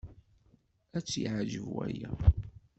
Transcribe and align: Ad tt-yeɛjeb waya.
Ad 0.97 1.03
tt-yeɛjeb 1.03 1.65
waya. 1.73 2.11